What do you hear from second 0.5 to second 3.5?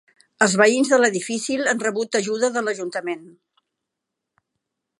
veïns de l'edifici han rebut ajuda de l'Ajuntament.